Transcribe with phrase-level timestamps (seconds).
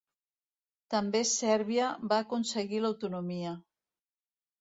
[0.93, 3.53] També Sèrbia va aconseguir l'autonomia.